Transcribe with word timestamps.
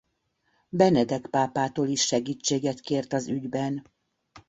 Benedek 0.69 1.27
pápától 1.27 1.87
is 1.87 2.01
segítséget 2.05 2.79
kért 2.79 3.13
az 3.13 3.27
ügyben. 3.27 3.91